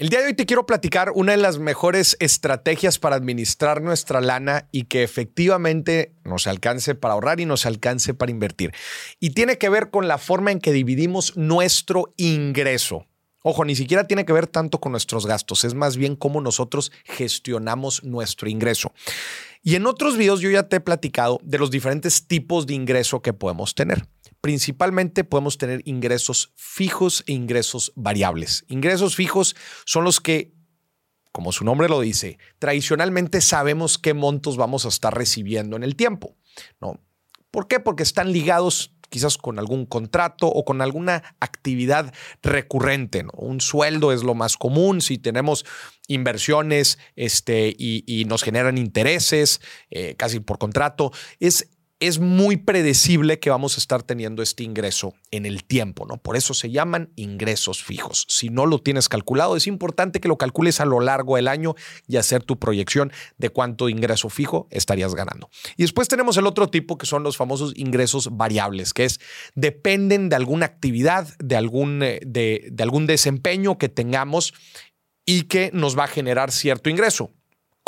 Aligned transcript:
El 0.00 0.08
día 0.08 0.20
de 0.20 0.28
hoy 0.28 0.32
te 0.32 0.46
quiero 0.46 0.64
platicar 0.64 1.12
una 1.14 1.32
de 1.32 1.36
las 1.36 1.58
mejores 1.58 2.16
estrategias 2.20 2.98
para 2.98 3.16
administrar 3.16 3.82
nuestra 3.82 4.22
lana 4.22 4.66
y 4.72 4.84
que 4.84 5.02
efectivamente 5.02 6.14
nos 6.24 6.46
alcance 6.46 6.94
para 6.94 7.12
ahorrar 7.12 7.38
y 7.38 7.44
nos 7.44 7.66
alcance 7.66 8.14
para 8.14 8.32
invertir. 8.32 8.72
Y 9.20 9.32
tiene 9.34 9.58
que 9.58 9.68
ver 9.68 9.90
con 9.90 10.08
la 10.08 10.16
forma 10.16 10.52
en 10.52 10.58
que 10.58 10.72
dividimos 10.72 11.36
nuestro 11.36 12.14
ingreso. 12.16 13.04
Ojo, 13.42 13.66
ni 13.66 13.76
siquiera 13.76 14.06
tiene 14.06 14.24
que 14.24 14.32
ver 14.32 14.46
tanto 14.46 14.80
con 14.80 14.92
nuestros 14.92 15.26
gastos, 15.26 15.64
es 15.64 15.74
más 15.74 15.98
bien 15.98 16.16
cómo 16.16 16.40
nosotros 16.40 16.92
gestionamos 17.04 18.02
nuestro 18.02 18.48
ingreso. 18.48 18.94
Y 19.62 19.74
en 19.74 19.84
otros 19.84 20.16
videos 20.16 20.40
yo 20.40 20.48
ya 20.48 20.62
te 20.62 20.76
he 20.76 20.80
platicado 20.80 21.40
de 21.42 21.58
los 21.58 21.70
diferentes 21.70 22.26
tipos 22.26 22.66
de 22.66 22.72
ingreso 22.72 23.20
que 23.20 23.34
podemos 23.34 23.74
tener 23.74 24.06
principalmente 24.40 25.24
podemos 25.24 25.58
tener 25.58 25.82
ingresos 25.84 26.52
fijos 26.56 27.22
e 27.26 27.32
ingresos 27.32 27.92
variables. 27.96 28.64
Ingresos 28.68 29.16
fijos 29.16 29.56
son 29.84 30.04
los 30.04 30.20
que, 30.20 30.54
como 31.32 31.52
su 31.52 31.64
nombre 31.64 31.88
lo 31.88 32.00
dice, 32.00 32.38
tradicionalmente 32.58 33.40
sabemos 33.40 33.98
qué 33.98 34.14
montos 34.14 34.56
vamos 34.56 34.84
a 34.84 34.88
estar 34.88 35.14
recibiendo 35.14 35.76
en 35.76 35.82
el 35.82 35.96
tiempo. 35.96 36.36
¿no? 36.80 37.00
¿Por 37.50 37.68
qué? 37.68 37.80
Porque 37.80 38.02
están 38.02 38.32
ligados 38.32 38.94
quizás 39.10 39.36
con 39.36 39.58
algún 39.58 39.84
contrato 39.84 40.46
o 40.46 40.64
con 40.64 40.80
alguna 40.80 41.34
actividad 41.40 42.14
recurrente. 42.42 43.26
Un 43.34 43.60
sueldo 43.60 44.12
es 44.12 44.22
lo 44.22 44.34
más 44.34 44.56
común. 44.56 45.00
Si 45.02 45.18
tenemos 45.18 45.66
inversiones 46.06 46.98
este, 47.16 47.74
y, 47.76 48.24
nos 48.26 48.42
generan 48.42 48.78
intereses 48.78 49.60
eh, 49.90 50.14
casi 50.16 50.38
por 50.40 50.58
contrato, 50.58 51.10
es 51.40 51.68
es 52.00 52.18
muy 52.18 52.56
predecible 52.56 53.38
que 53.38 53.50
vamos 53.50 53.76
a 53.76 53.78
estar 53.78 54.02
teniendo 54.02 54.42
este 54.42 54.64
ingreso 54.64 55.12
en 55.30 55.44
el 55.44 55.64
tiempo, 55.64 56.06
¿no? 56.06 56.16
Por 56.16 56.34
eso 56.34 56.54
se 56.54 56.70
llaman 56.70 57.12
ingresos 57.14 57.84
fijos. 57.84 58.24
Si 58.28 58.48
no 58.48 58.64
lo 58.64 58.78
tienes 58.78 59.10
calculado, 59.10 59.54
es 59.54 59.66
importante 59.66 60.18
que 60.18 60.28
lo 60.28 60.38
calcules 60.38 60.80
a 60.80 60.86
lo 60.86 61.00
largo 61.00 61.36
del 61.36 61.46
año 61.46 61.74
y 62.08 62.16
hacer 62.16 62.42
tu 62.42 62.58
proyección 62.58 63.12
de 63.36 63.50
cuánto 63.50 63.90
ingreso 63.90 64.30
fijo 64.30 64.66
estarías 64.70 65.14
ganando. 65.14 65.50
Y 65.76 65.82
después 65.82 66.08
tenemos 66.08 66.38
el 66.38 66.46
otro 66.46 66.68
tipo 66.68 66.96
que 66.96 67.04
son 67.04 67.22
los 67.22 67.36
famosos 67.36 67.74
ingresos 67.76 68.30
variables, 68.34 68.94
que 68.94 69.04
es 69.04 69.20
dependen 69.54 70.30
de 70.30 70.36
alguna 70.36 70.64
actividad, 70.64 71.28
de 71.38 71.56
algún, 71.56 72.02
eh, 72.02 72.20
de, 72.26 72.68
de 72.72 72.82
algún 72.82 73.06
desempeño 73.06 73.76
que 73.76 73.90
tengamos 73.90 74.54
y 75.26 75.42
que 75.42 75.70
nos 75.74 75.98
va 75.98 76.04
a 76.04 76.08
generar 76.08 76.50
cierto 76.50 76.88
ingreso 76.88 77.34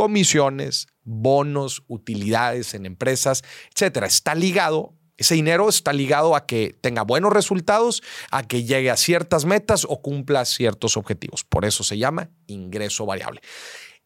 comisiones, 0.00 0.86
bonos, 1.02 1.82
utilidades 1.86 2.72
en 2.72 2.86
empresas, 2.86 3.44
etcétera. 3.74 4.06
Está 4.06 4.34
ligado 4.34 4.94
ese 5.18 5.34
dinero 5.34 5.68
está 5.68 5.92
ligado 5.92 6.34
a 6.34 6.46
que 6.46 6.74
tenga 6.80 7.02
buenos 7.02 7.30
resultados, 7.30 8.02
a 8.30 8.42
que 8.42 8.64
llegue 8.64 8.90
a 8.90 8.96
ciertas 8.96 9.44
metas 9.44 9.84
o 9.86 10.00
cumpla 10.00 10.46
ciertos 10.46 10.96
objetivos. 10.96 11.44
Por 11.44 11.66
eso 11.66 11.84
se 11.84 11.98
llama 11.98 12.30
ingreso 12.46 13.04
variable. 13.04 13.42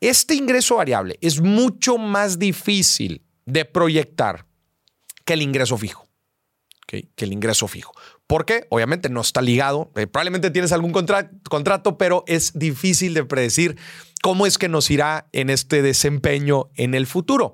Este 0.00 0.34
ingreso 0.34 0.74
variable 0.74 1.16
es 1.20 1.40
mucho 1.40 1.98
más 1.98 2.40
difícil 2.40 3.22
de 3.46 3.64
proyectar 3.64 4.46
que 5.24 5.34
el 5.34 5.42
ingreso 5.42 5.78
fijo. 5.78 6.08
Que 6.88 7.08
el 7.18 7.32
ingreso 7.32 7.68
fijo. 7.68 7.92
¿Por 8.26 8.44
qué? 8.44 8.66
Obviamente 8.70 9.08
no 9.08 9.20
está 9.20 9.40
ligado. 9.40 9.92
Eh, 9.94 10.08
probablemente 10.08 10.50
tienes 10.50 10.72
algún 10.72 10.90
contrato, 10.92 11.96
pero 11.96 12.24
es 12.26 12.58
difícil 12.58 13.14
de 13.14 13.24
predecir 13.24 13.76
cómo 14.24 14.46
es 14.46 14.56
que 14.56 14.70
nos 14.70 14.90
irá 14.90 15.28
en 15.32 15.50
este 15.50 15.82
desempeño 15.82 16.70
en 16.76 16.94
el 16.94 17.06
futuro. 17.06 17.52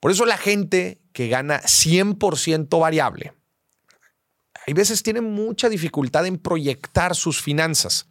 Por 0.00 0.10
eso 0.10 0.26
la 0.26 0.38
gente 0.38 1.00
que 1.12 1.28
gana 1.28 1.62
100% 1.62 2.80
variable, 2.80 3.32
hay 4.66 4.74
veces 4.74 5.04
tiene 5.04 5.20
mucha 5.20 5.68
dificultad 5.68 6.26
en 6.26 6.38
proyectar 6.38 7.14
sus 7.14 7.40
finanzas, 7.40 8.08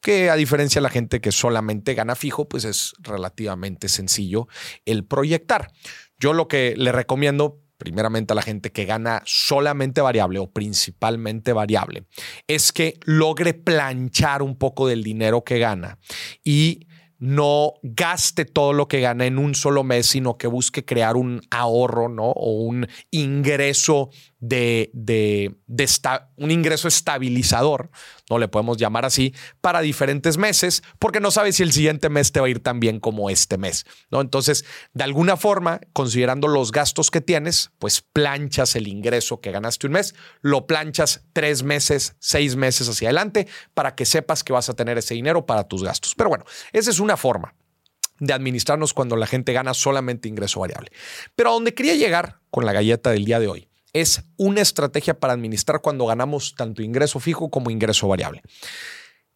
que 0.00 0.30
a 0.30 0.36
diferencia 0.36 0.78
de 0.78 0.84
la 0.84 0.90
gente 0.90 1.20
que 1.20 1.32
solamente 1.32 1.94
gana 1.94 2.14
fijo, 2.14 2.48
pues 2.48 2.64
es 2.64 2.92
relativamente 3.00 3.88
sencillo 3.88 4.46
el 4.84 5.04
proyectar. 5.04 5.72
Yo 6.20 6.32
lo 6.32 6.46
que 6.46 6.74
le 6.76 6.92
recomiendo 6.92 7.58
primeramente 7.78 8.32
a 8.32 8.36
la 8.36 8.42
gente 8.42 8.70
que 8.70 8.84
gana 8.84 9.22
solamente 9.26 10.00
variable 10.00 10.38
o 10.38 10.52
principalmente 10.52 11.52
variable, 11.52 12.04
es 12.46 12.70
que 12.70 13.00
logre 13.06 13.54
planchar 13.54 14.40
un 14.40 14.56
poco 14.56 14.86
del 14.86 15.02
dinero 15.02 15.42
que 15.42 15.58
gana 15.58 15.98
y 16.44 16.86
no 17.22 17.74
gaste 17.84 18.44
todo 18.44 18.72
lo 18.72 18.88
que 18.88 19.00
gana 19.00 19.26
en 19.26 19.38
un 19.38 19.54
solo 19.54 19.84
mes, 19.84 20.06
sino 20.06 20.36
que 20.36 20.48
busque 20.48 20.84
crear 20.84 21.14
un 21.14 21.40
ahorro, 21.52 22.08
¿no? 22.08 22.24
O 22.32 22.64
un 22.64 22.88
ingreso 23.12 24.10
de, 24.40 24.90
de, 24.92 25.54
un 26.42 26.50
ingreso 26.50 26.88
estabilizador, 26.88 27.90
no 28.28 28.38
le 28.38 28.48
podemos 28.48 28.76
llamar 28.76 29.04
así, 29.04 29.34
para 29.60 29.80
diferentes 29.80 30.38
meses, 30.38 30.82
porque 30.98 31.20
no 31.20 31.30
sabes 31.30 31.56
si 31.56 31.62
el 31.62 31.72
siguiente 31.72 32.08
mes 32.08 32.32
te 32.32 32.40
va 32.40 32.46
a 32.46 32.50
ir 32.50 32.60
tan 32.60 32.80
bien 32.80 33.00
como 33.00 33.30
este 33.30 33.58
mes, 33.58 33.86
¿no? 34.10 34.20
Entonces, 34.20 34.64
de 34.92 35.04
alguna 35.04 35.36
forma, 35.36 35.80
considerando 35.92 36.48
los 36.48 36.72
gastos 36.72 37.10
que 37.10 37.20
tienes, 37.20 37.70
pues 37.78 38.00
planchas 38.00 38.76
el 38.76 38.88
ingreso 38.88 39.40
que 39.40 39.52
ganaste 39.52 39.86
un 39.86 39.94
mes, 39.94 40.14
lo 40.40 40.66
planchas 40.66 41.24
tres 41.32 41.62
meses, 41.62 42.16
seis 42.18 42.56
meses 42.56 42.88
hacia 42.88 43.08
adelante, 43.08 43.46
para 43.74 43.94
que 43.94 44.04
sepas 44.04 44.44
que 44.44 44.52
vas 44.52 44.68
a 44.68 44.74
tener 44.74 44.98
ese 44.98 45.14
dinero 45.14 45.46
para 45.46 45.64
tus 45.64 45.82
gastos. 45.82 46.14
Pero 46.14 46.28
bueno, 46.30 46.44
esa 46.72 46.90
es 46.90 47.00
una 47.00 47.16
forma 47.16 47.54
de 48.18 48.32
administrarnos 48.32 48.94
cuando 48.94 49.16
la 49.16 49.26
gente 49.26 49.52
gana 49.52 49.74
solamente 49.74 50.28
ingreso 50.28 50.60
variable. 50.60 50.92
Pero 51.34 51.50
a 51.50 51.52
donde 51.54 51.74
quería 51.74 51.96
llegar 51.96 52.38
con 52.50 52.64
la 52.64 52.72
galleta 52.72 53.10
del 53.10 53.24
día 53.24 53.40
de 53.40 53.48
hoy 53.48 53.71
es 53.92 54.22
una 54.36 54.60
estrategia 54.60 55.18
para 55.18 55.32
administrar 55.32 55.80
cuando 55.80 56.06
ganamos 56.06 56.54
tanto 56.56 56.82
ingreso 56.82 57.20
fijo 57.20 57.50
como 57.50 57.70
ingreso 57.70 58.08
variable. 58.08 58.42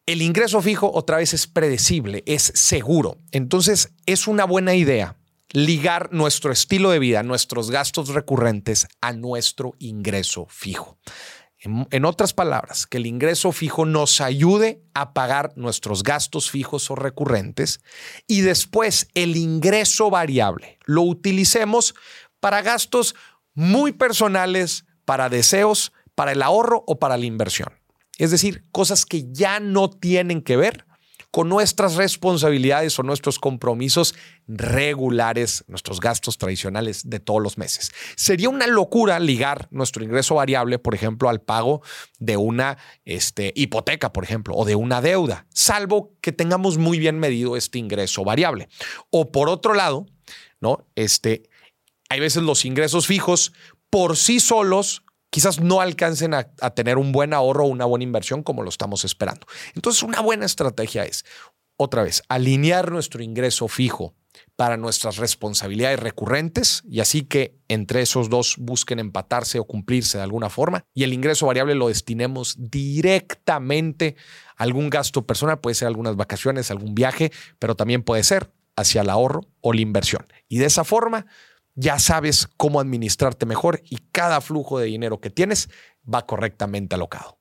El 0.05 0.21
ingreso 0.21 0.61
fijo 0.61 0.91
otra 0.93 1.17
vez 1.17 1.33
es 1.33 1.47
predecible, 1.47 2.23
es 2.25 2.51
seguro. 2.55 3.17
Entonces 3.31 3.91
es 4.05 4.27
una 4.27 4.45
buena 4.45 4.73
idea 4.73 5.17
ligar 5.51 6.09
nuestro 6.11 6.51
estilo 6.51 6.91
de 6.91 6.99
vida, 6.99 7.23
nuestros 7.23 7.71
gastos 7.71 8.09
recurrentes 8.09 8.87
a 9.01 9.13
nuestro 9.13 9.75
ingreso 9.79 10.47
fijo. 10.49 10.97
En, 11.59 12.05
otras 12.05 12.33
palabras, 12.33 12.85
que 12.85 12.97
el 12.97 13.07
ingreso 13.07 13.51
fijo 13.51 13.85
nos 13.85 14.21
ayude 14.21 14.83
a 14.93 15.13
pagar 15.13 15.53
nuestros 15.55 16.03
gastos 16.03 16.51
fijos 16.51 16.91
o 16.91 16.95
recurrentes 16.95 17.81
y 18.27 18.41
después 18.41 19.07
el 19.15 19.35
ingreso 19.35 20.11
variable 20.11 20.77
lo 20.85 21.01
utilicemos 21.01 21.95
para 22.39 22.61
gastos 22.61 23.15
muy 23.57 23.91
personales 23.91 24.85
para 25.03 25.29
deseos, 25.29 25.91
para 26.13 26.31
el 26.31 26.43
ahorro 26.43 26.83
o 26.85 26.99
para 26.99 27.17
la 27.17 27.25
inversión. 27.25 27.69
Es 28.19 28.29
decir, 28.29 28.63
cosas 28.71 29.03
que 29.03 29.25
ya 29.31 29.59
no 29.59 29.89
tienen 29.89 30.43
que 30.43 30.57
ver 30.57 30.85
con 31.31 31.49
nuestras 31.49 31.95
responsabilidades 31.95 32.97
o 32.99 33.03
nuestros 33.03 33.39
compromisos 33.39 34.13
regulares, 34.47 35.65
nuestros 35.67 35.99
gastos 35.99 36.37
tradicionales 36.37 37.09
de 37.09 37.19
todos 37.19 37.41
los 37.41 37.57
meses. 37.57 37.91
Sería 38.15 38.49
una 38.49 38.67
locura 38.67 39.19
ligar 39.19 39.67
nuestro 39.71 40.03
ingreso 40.03 40.35
variable, 40.35 40.77
por 40.77 40.93
ejemplo, 40.93 41.27
al 41.27 41.41
pago 41.41 41.81
de 42.19 42.37
una 42.37 42.77
este, 43.05 43.53
hipoteca, 43.55 44.13
por 44.13 44.23
ejemplo, 44.23 44.55
o 44.55 44.65
de 44.65 44.75
una 44.75 45.01
deuda, 45.01 45.47
salvo 45.51 46.13
que 46.21 46.31
tengamos 46.31 46.77
muy 46.77 46.99
bien 46.99 47.17
medido 47.17 47.57
este 47.57 47.79
ingreso 47.79 48.23
variable. 48.23 48.69
O 49.09 49.31
por 49.31 49.49
otro 49.49 49.73
lado, 49.73 50.05
¿no? 50.61 50.85
Este, 50.95 51.49
hay 52.09 52.19
veces 52.19 52.43
los 52.43 52.65
ingresos 52.65 53.07
fijos 53.07 53.53
por 53.89 54.17
sí 54.17 54.39
solos 54.39 55.03
quizás 55.29 55.59
no 55.59 55.81
alcancen 55.81 56.33
a, 56.33 56.43
tener 56.71 56.97
un 56.97 57.11
buen 57.11 57.33
ahorro 57.33 57.65
o 57.65 57.67
una 57.67 57.85
buena 57.85 58.03
inversión 58.03 58.43
como 58.43 58.63
lo 58.63 58.69
estamos 58.69 59.03
esperando. 59.05 59.45
Entonces, 59.75 60.03
una 60.03 60.21
buena 60.21 60.45
estrategia 60.45 61.03
es, 61.03 61.25
otra 61.75 62.03
vez, 62.03 62.23
alinear 62.29 62.91
nuestro 62.91 63.21
ingreso 63.21 63.67
fijo 63.67 64.15
para 64.55 64.77
nuestras 64.77 65.17
responsabilidades 65.17 65.99
recurrentes 65.99 66.81
y 66.89 66.99
así 66.99 67.23
que 67.23 67.59
entre 67.67 68.01
esos 68.01 68.29
dos 68.29 68.55
busquen 68.57 68.99
empatarse 68.99 69.59
o 69.59 69.65
cumplirse 69.65 70.17
de 70.17 70.23
alguna 70.23 70.49
forma 70.49 70.83
y 70.93 71.03
el 71.03 71.13
ingreso 71.13 71.47
variable 71.47 71.75
lo 71.75 71.87
destinemos 71.87 72.55
directamente 72.57 74.15
a 74.55 74.63
algún 74.63 74.89
gasto 74.89 75.25
personal, 75.25 75.59
puede 75.59 75.75
ser 75.75 75.87
algunas 75.87 76.15
vacaciones, 76.15 76.71
algún 76.71 76.95
viaje, 76.95 77.31
pero 77.59 77.75
también 77.75 78.03
puede 78.03 78.23
ser 78.23 78.51
hacia 78.75 79.01
el 79.01 79.09
ahorro 79.09 79.41
o 79.61 79.73
la 79.73 79.81
inversión. 79.81 80.25
Y 80.47 80.59
de 80.59 80.65
esa 80.65 80.83
forma 80.83 81.25
ya 81.77 81.99
sabes 81.99 82.49
cómo 82.57 82.79
administrarte 82.79 83.45
mejor 83.45 83.81
y 83.83 83.99
cada 84.11 84.41
flujo 84.41 84.79
de 84.79 84.87
dinero 84.87 85.21
que 85.21 85.29
tienes 85.29 85.69
va 86.11 86.25
correctamente 86.25 86.95
alocado. 86.95 87.36